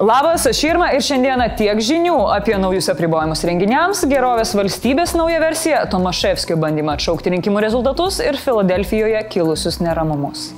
[0.00, 5.80] Labas, aš Irma ir šiandieną tiek žinių apie naujus apribojimus renginiams, gerovės valstybės naują versiją,
[5.90, 10.52] Tomaševskio bandymą atšaukti rinkimų rezultatus ir Filadelfijoje kilusius neramumus.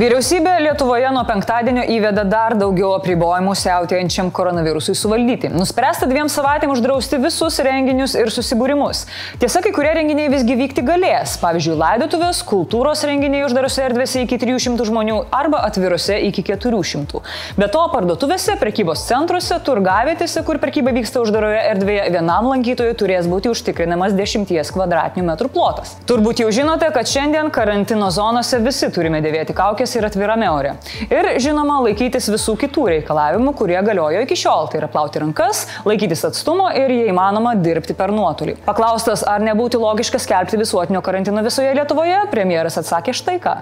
[0.00, 5.50] Vyriausybė Lietuvoje nuo penktadienio įveda dar daugiau apribojimų siautėjančiam koronavirusui suvaldyti.
[5.52, 9.02] Nuspręsta dviem savaitėm uždrausti visus renginius ir susibūrimus.
[9.42, 11.34] Tiesa, kai kurie renginiai visgi vykti galės.
[11.42, 17.20] Pavyzdžiui, laidotuvės, kultūros renginiai uždarose erdvėse iki 300 žmonių arba atvirose iki 400.
[17.60, 23.52] Be to, parduotuvėse, prekybos centruose, turgavietėse, kur prekyba vyksta uždaroje erdvėje, vienam lankytojui turės būti
[23.52, 25.92] užtikrinamas 10 km2 plotas.
[26.08, 30.74] Turbūt jau žinote, kad šiandien karantino zonose visi turime dėvėti kaukės ir atvirame ore.
[31.08, 34.70] Ir žinoma, laikytis visų kitų reikalavimų, kurie galiojo iki šiol.
[34.70, 38.58] Tai yra plauti rankas, laikytis atstumo ir, jei įmanoma, dirbti per nuotolį.
[38.68, 43.58] Paklaustas, ar nebūtų logiška skelbti visuotinio karantino visoje Lietuvoje, premjeras atsakė štai ką.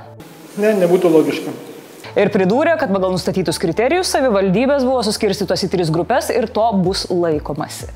[0.58, 1.67] Ne, nebūtų logiška
[2.18, 7.04] ir pridūrė, kad pagal nustatytus kriterijus savivaldybės buvo suskirstytos į tris grupės ir to bus
[7.10, 7.88] laikomasi.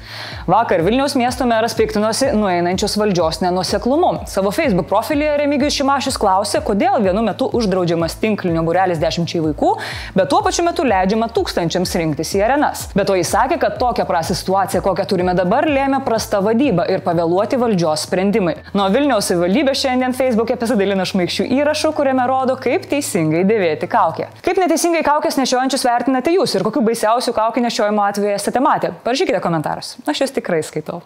[0.51, 4.13] Vakar Vilniaus miesto meras piktinosi nueinančios valdžios nenuseklumu.
[4.31, 9.73] Savo Facebook profilyje Remigijus Šimašius klausė, kodėl vienu metu uždraudžiamas tinklinio burelis dešimčiai vaikų,
[10.19, 12.87] bet tuo pačiu metu leidžiama tūkstančiams rinktis į arenas.
[12.95, 17.03] Bet to jis sakė, kad tokią prastą situaciją, kokią turime dabar, lėmė prasta vadyba ir
[17.07, 18.59] pavėluoti valdžios sprendimai.
[18.77, 24.29] Nuo Vilniaus savivaldybė šiandien Facebook'e pasidalina šmaikščių įrašų, kuriame rodo, kaip teisingai dėvėti kaukę kaukė.
[24.45, 28.93] Kaip neteisingai kaukės nešiojančius vertinate jūs ir kokiu baisiausiu kaukė nešiojimo atveju esate matę?
[29.05, 29.97] Parašykite komentarus.
[30.07, 31.03] Aš juos tikrai skaitau.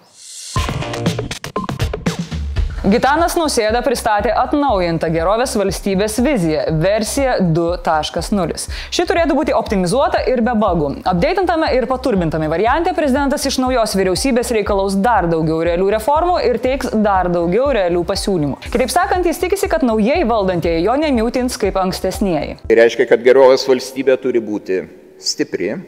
[2.84, 8.66] Gitanas Nausėda pristatė atnaujintą gerovės valstybės viziją- versija 2.0.
[8.92, 10.91] Ši turėtų būti optimizuota ir be bagų.
[11.08, 16.92] Apdeitintame ir paturbintame variante prezidentas iš naujos vyriausybės reikalaus dar daugiau realių reformų ir teiks
[16.92, 18.60] dar daugiau realių pasiūlymų.
[18.70, 22.58] Kitaip sakant, jis tikisi, kad naujieji valdantieji jo nemiutins kaip ankstesnieji.
[22.69, 24.86] Tai reiškia, kad gerovės valstybė turi būti
[25.19, 25.80] stipri,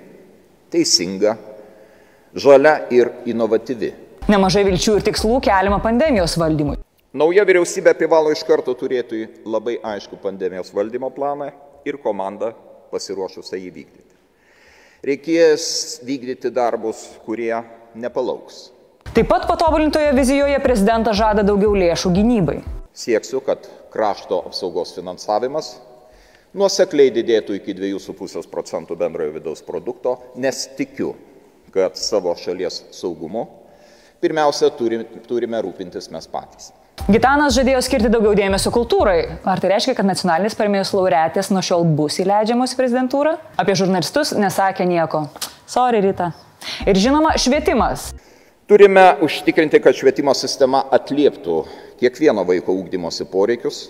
[0.72, 1.36] teisinga,
[2.34, 4.07] žalia ir inovatyvi.
[4.28, 6.74] Nemažai vilčių ir tikslų keliama pandemijos valdymui.
[7.16, 11.46] Nauja vyriausybė privalo iš karto turėti labai aišku pandemijos valdymo planą
[11.88, 12.50] ir komandą
[12.90, 14.16] pasiruošusią jį vykdyti.
[15.08, 15.64] Reikės
[16.04, 17.54] vykdyti darbus, kurie
[17.96, 18.66] nepalauks.
[19.16, 22.58] Taip pat patobulintoje vizijoje prezidentas žada daugiau lėšų gynybai.
[22.92, 25.78] Sieksiu, kad krašto apsaugos finansavimas
[26.52, 31.14] nuosekliai didėtų iki 2,5 procentų bendrojo vidaus produkto, nes tikiu,
[31.72, 33.46] kad savo šalies saugumu
[34.22, 36.72] pirmiausia turime rūpintis mes patys.
[37.08, 39.38] Gitanas žadėjo skirti daugiau dėmesio kultūrai.
[39.48, 43.36] Ar tai reiškia, kad nacionalinis premijos laureatės nuo šiol bus įleidžiamos į prezidentūrą?
[43.60, 45.22] Apie žurnalistus nesakė nieko.
[45.70, 46.32] Sorry, Rita.
[46.90, 48.10] Ir žinoma, švietimas.
[48.68, 51.62] Turime užtikrinti, kad švietimo sistema atlieptų
[52.02, 53.86] kiekvieno vaiko ūkdymosi poreikius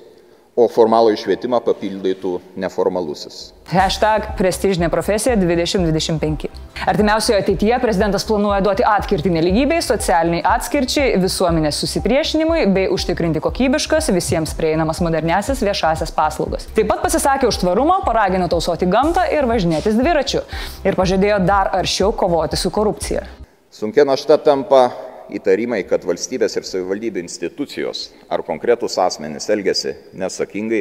[0.59, 3.53] o formalų išvietimą papildytų neformalusis.
[3.71, 6.49] Hashtag prestižinė profesija 2025.
[6.89, 14.55] Artimiausioje ateityje prezidentas planuoja duoti atkirtį neligybei, socialiniai atskirčiai, visuomenės susipriešinimui bei užtikrinti kokybiškas, visiems
[14.59, 16.67] prieinamas modernesis viešasias paslaugas.
[16.75, 20.43] Taip pat pasisakė už tvarumą, paragino tausoti gamtą ir važinėtis dviračiu.
[20.87, 23.27] Ir pažadėjo dar aršiau kovoti su korupcija.
[23.75, 24.89] Sunkia našta tampa
[25.35, 30.81] įtarimai, kad valstybės ir savivaldybių institucijos ar konkretūs asmenys elgesi nesakingai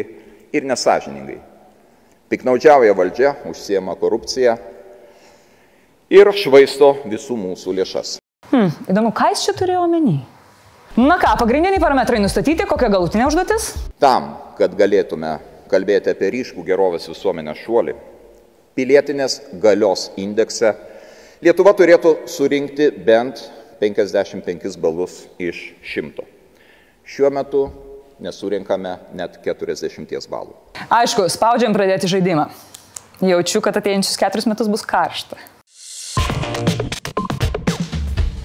[0.55, 1.37] ir nesažiningai.
[2.31, 4.57] Piknaudžiauja valdžia, užsiema korupcija
[6.11, 8.17] ir švaisto visų mūsų lėšas.
[8.51, 10.17] Hmm, įdomu, ką jis čia turėjo omeny?
[10.97, 13.69] Na ką, pagrindiniai parametrai nustatyti, kokia galutinė užduotis?
[14.01, 15.37] Tam, kad galėtume
[15.71, 17.95] kalbėti apie ryškų gerovės visuomenės šuolį,
[18.77, 20.73] pilietinės galios indekse
[21.37, 23.43] Lietuva turėtų surinkti bent
[23.79, 26.25] 55 balus iš 100.
[27.07, 27.67] Šiuo metu
[28.19, 30.55] nesurinkame net 40 balų.
[30.89, 32.49] Aišku, spaudžiam pradėti žaidimą.
[33.25, 35.39] Jaučiu, kad ateinančius keturis metus bus karšta.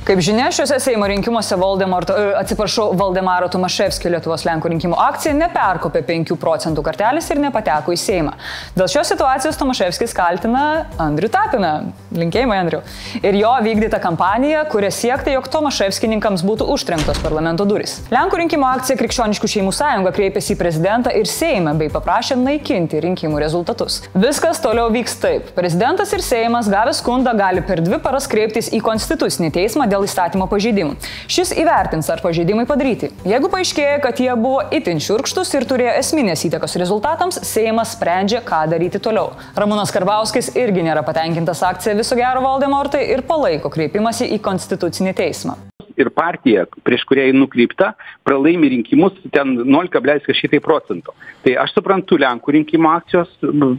[0.03, 6.01] Kaip žinia, šiuose Seimo rinkimuose Valdemaro, e, atsiprašau, Valdemaro Tomaševskio Lietuvos Lenkų rinkimų akcija neperkopė
[6.09, 8.33] 5 procentų kartelės ir nepateko į Seimą.
[8.75, 10.63] Dėl šios situacijos Tomaševskis kaltina
[10.99, 11.71] Andrių Tapiną,
[12.19, 12.81] linkėjimai Andriu,
[13.23, 18.01] ir jo vykdytą kampaniją, kuria siekta, jog Tomaševskininkams būtų užtrenktos parlamento duris.
[18.11, 23.39] Lenkų rinkimų akcija Krikščioniškų šeimų sąjunga kreipėsi į prezidentą ir Seimą bei paprašė naikinti rinkimų
[23.45, 24.01] rezultatus.
[24.19, 25.55] Viskas toliau vyks taip.
[25.55, 30.49] Prezidentas ir Seimas gavę skundą gali per dvi paras kreiptis į Konstitucinį teismą dėl įstatymo
[30.51, 30.97] pažeidimų.
[31.31, 33.13] Šis įvertins, ar pažeidimai padaryti.
[33.29, 38.65] Jeigu paaiškėja, kad jie buvo itin šiurkštus ir turėjo esminės įtakos rezultatams, Seimas sprendžia, ką
[38.73, 39.35] daryti toliau.
[39.59, 45.59] Ramūnas Karbauskis irgi nėra patenkintas akcija viso gero Valdemortai ir palaiko kreipimąsi į Konstitucinį teismą.
[46.01, 47.93] ir partija, prieš kurią jį nukreipta,
[48.27, 51.15] pralaimi rinkimus ten 0,6 procentų.
[51.45, 53.33] Tai aš suprantu Lenkų rinkimo akcijos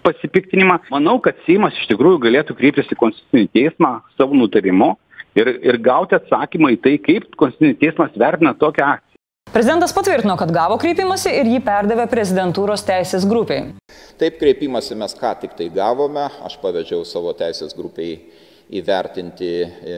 [0.06, 0.80] pasipiktinimą.
[0.94, 4.94] Manau, kad Seimas iš tikrųjų galėtų kreiptis į Konstitucinį teismą savo nutarimu
[5.39, 9.09] ir, ir gauti atsakymą į tai, kaip Konstitucinis teismas vertina tokią akciją.
[9.53, 13.68] Prezidentas patvirtino, kad gavo kreipimąsi ir jį perdavė prezidentūros teisės grupiai.
[14.18, 18.15] Taip kreipimąsi mes ką tik tai gavome, aš pavedžiau savo teisės grupiai
[18.74, 19.97] įvertinti e,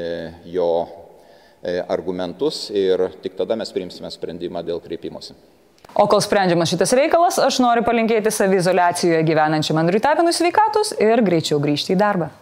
[0.51, 5.37] jo e, argumentus ir tik tada mes priimsime sprendimą dėl kreipimosi.
[5.95, 11.61] O kol sprendžiamas šitas reikalas, aš noriu palinkėti savizolacijoje gyvenančiam Andriui Tapinui sveikatus ir greičiau
[11.63, 12.33] grįžti į darbą.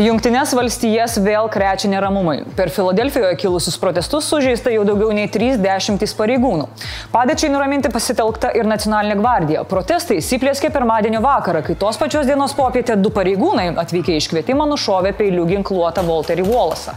[0.00, 2.38] Junktinės valstijas vėl krečia neramumai.
[2.56, 6.68] Per Filadelfijoje kilusius protestus sužeista jau daugiau nei 30 pareigūnų.
[7.12, 9.64] Padėčiai nuraminti pasitelkta ir nacionalinė gvardija.
[9.68, 15.12] Protestai įsiplėskė pirmadienio vakarą, kai tos pačios dienos popietę du pareigūnai atvykę iš kvietimą nušovė
[15.20, 16.96] peilių ginkluotą Walterį Wallace'ą.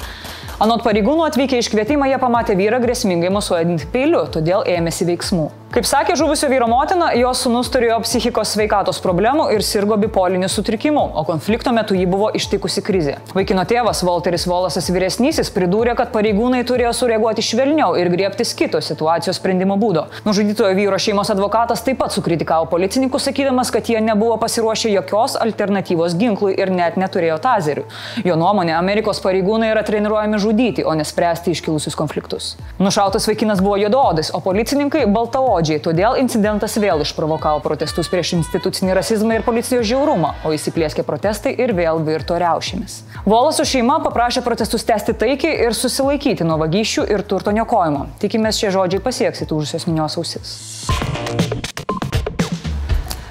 [0.61, 5.49] Anot pareigūnų atvykę iš kvietimą jie pamatė vyrą grėsmingai mosuojant peiliu, todėl ėmėsi veiksmų.
[5.73, 11.01] Kaip sakė žuvusio vyro motina, jos sunus turėjo psichikos sveikatos problemų ir sirgo bipoliniu sutrikimu,
[11.17, 13.15] o konflikto metu jį buvo ištikusi krizė.
[13.33, 19.39] Vaikino tėvas Walteris Volasas vyresnysis pridūrė, kad pareigūnai turėjo sureaguoti švelniau ir griebtis kito situacijos
[19.41, 20.03] sprendimo būdo.
[20.27, 26.13] Nužudytojo vyro šeimos advokatas taip pat sukritikavo policininkus, sakydamas, kad jie nebuvo pasiruošę jokios alternatyvos
[26.21, 27.87] ginklui ir net neturėjo tazerių.
[28.29, 32.53] Jo nuomonė, Amerikos pareigūnai yra treniruojami žudyti, o nespręsti iškilusius konfliktus.
[32.79, 39.39] Nušautas vaikinas buvo juododis, o policininkai baltaodžiai todėl incidentas vėl išprovokavo protestus prieš institucinį rasizmą
[39.39, 42.99] ir policijos žiaurumą, o įsiplėskė protestai ir vėl virto riaušėmis.
[43.25, 48.09] Volasų šeima paprašė protestus tęsti taikiai ir susilaikyti nuo vagysčių ir turto niokojimo.
[48.23, 50.57] Tikimės šie žodžiai pasieks įtūžusios minios ausis.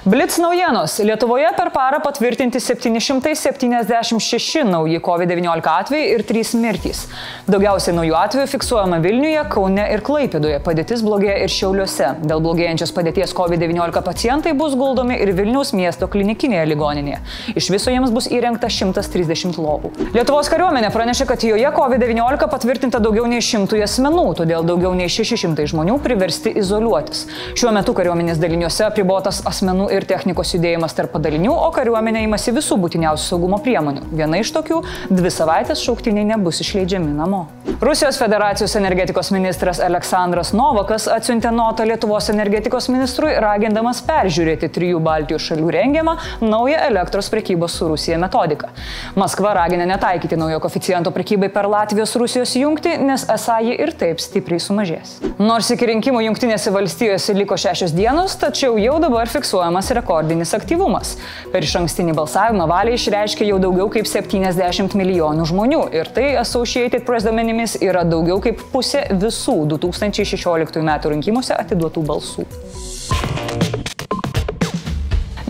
[0.05, 0.99] Blitz naujienos.
[0.99, 7.05] Lietuvoje per parą patvirtinti 776 nauji COVID-19 atvejai ir 3 mirtys.
[7.47, 10.57] Daugiausiai naujų atvejų fiksuojama Vilniuje, Kaune ir Klaipėdoje.
[10.65, 12.09] Padėtis blogėja ir Šiauliuose.
[12.19, 17.21] Dėl blogėjančios padėties COVID-19 pacientai bus guldomi ir Vilniaus miesto klinikinėje ligoninėje.
[17.55, 19.93] Iš viso jiems bus įrengta 130 lovų.
[20.17, 25.71] Lietuvos kariuomenė pranešė, kad joje COVID-19 patvirtinta daugiau nei 100 asmenų, todėl daugiau nei 600
[25.71, 27.23] žmonių priversti izoliuotis.
[27.55, 32.77] Šiuo metu kariuomenės daliniuose apribotas asmenų ir technikos judėjimas tarp padalinių, o kariuomenė imasi visų
[32.83, 34.07] būtiniausių saugumo priemonių.
[34.11, 34.81] Viena iš tokių-
[35.17, 37.47] dvi savaitės šauktiniai nebus išleidžiami namo.
[37.81, 45.41] Rusijos federacijos energetikos ministras Aleksandras Novakas atsiuntė notą Lietuvos energetikos ministrui, ragindamas peržiūrėti trijų Baltijos
[45.49, 48.69] šalių rengiamą naują elektros prekybos su Rusija metodiką.
[49.15, 54.61] Maskva ragina netaikyti naujo koficijento prekybai per Latvijos-Rusijos jungtį, nes esą ji ir taip stipriai
[54.63, 55.17] sumažės.
[55.39, 61.17] Nors iki rinkimų jungtinėse valstijose liko šešios dienos, tačiau jau dabar fiksuojamas fiksuojamas rekordinis aktyvumas.
[61.51, 67.05] Per iš ankstinį balsavimą valiai išreiškė jau daugiau kaip 70 milijonų žmonių ir tai Associated
[67.05, 70.91] Press duomenimis yra daugiau kaip pusė visų 2016 m.
[71.15, 72.47] rinkimuose atiduotų balsų.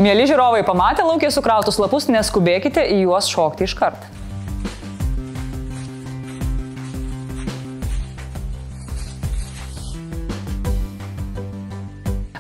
[0.04, 4.23] Mėly žiūrovai, pamatę laukė sukrautus lapus, neskubėkite į juos šokti iš karto.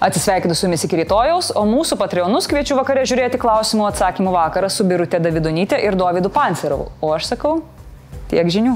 [0.03, 4.83] Atsisveikinu su jumis iki rytojaus, o mūsų patreonus kviečiu vakare žiūrėti klausimų atsakymų vakarą su
[4.89, 6.89] Birutė Davidonytė ir Dovydu Pancerovu.
[6.99, 7.61] O aš sakau,
[8.33, 8.75] tiek žinių.